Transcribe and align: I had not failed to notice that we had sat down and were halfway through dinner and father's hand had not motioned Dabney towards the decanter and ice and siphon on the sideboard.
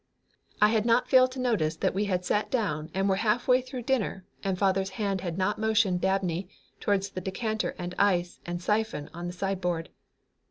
I 0.59 0.69
had 0.69 0.83
not 0.83 1.07
failed 1.09 1.31
to 1.33 1.39
notice 1.39 1.75
that 1.75 1.93
we 1.93 2.05
had 2.05 2.25
sat 2.25 2.49
down 2.49 2.89
and 2.91 3.07
were 3.07 3.17
halfway 3.17 3.61
through 3.61 3.83
dinner 3.83 4.25
and 4.43 4.57
father's 4.57 4.89
hand 4.97 5.21
had 5.21 5.37
not 5.37 5.59
motioned 5.59 6.01
Dabney 6.01 6.49
towards 6.79 7.11
the 7.11 7.21
decanter 7.21 7.75
and 7.77 7.93
ice 7.99 8.39
and 8.43 8.59
siphon 8.59 9.11
on 9.13 9.27
the 9.27 9.33
sideboard. 9.33 9.89